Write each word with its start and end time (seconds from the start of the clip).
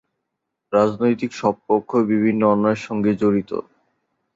রাজনৈতিক 0.73 1.31
সব 1.33 1.55
পক্ষই 1.67 2.05
বিভিন্ন 2.11 2.41
অন্যায়ের 2.45 2.81
সঙ্গে 2.87 3.11
জড়িত। 3.21 3.51